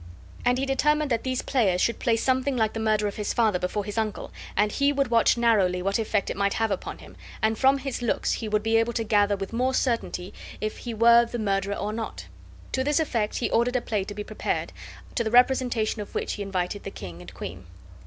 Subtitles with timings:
[0.43, 3.59] And he determined that these players should play something like the murder of his father
[3.59, 7.15] before his uncle, and he would watch narrowly what effect it might have upon him,
[7.39, 10.93] and from his looks he would be able to gather with more certainty if he
[10.95, 12.25] were the murderer or not.
[12.71, 14.73] To this effect he ordered a play to be prepared,
[15.13, 17.67] to the representation of which he invited the king and queen.